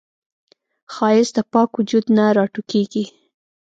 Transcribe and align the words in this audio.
ښایست 0.93 1.33
د 1.35 1.39
پاک 1.53 1.69
وجود 1.79 2.05
نه 2.17 2.25
راټوکېږي 2.37 3.05